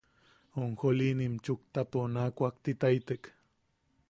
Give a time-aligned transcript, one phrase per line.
[0.61, 3.33] Onjolinim chuktapo naa kuaktitaitek.